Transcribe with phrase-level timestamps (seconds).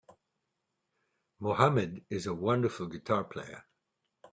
[1.37, 3.65] Mohammed is a wonderful guitar player.